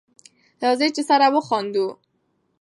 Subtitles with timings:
[0.63, 1.87] راځی چی سره وخاندو